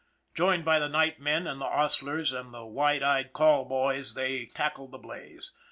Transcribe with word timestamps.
Joined 0.33 0.65
by 0.65 0.79
the 0.79 0.89
nightmen 0.89 1.45
and 1.45 1.61
the 1.61 1.69
hostlers 1.69 2.33
and 2.33 2.51
the 2.51 2.65
wide 2.65 3.03
eyed 3.03 3.33
call 3.33 3.65
boys 3.65 4.15
they 4.15 4.47
tackled 4.47 4.89
the 4.91 4.97
blaze. 4.97 5.51